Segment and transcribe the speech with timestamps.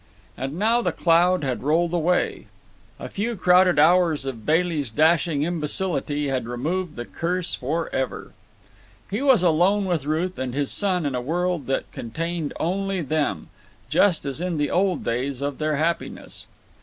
[0.35, 2.47] And now the cloud had rolled away.
[2.97, 8.31] A few crowded hours of Bailey's dashing imbecility had removed the curse forever.
[9.11, 13.49] He was alone with Ruth and his son in a world that contained only them,
[13.91, 16.47] just as in the old days of their happiness.